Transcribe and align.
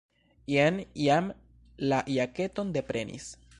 Jen 0.53 0.79
jam 1.01 1.29
la 1.93 2.01
jaketon 2.17 2.75
deprenis. 2.79 3.33